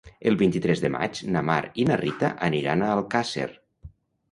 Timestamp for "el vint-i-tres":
0.29-0.79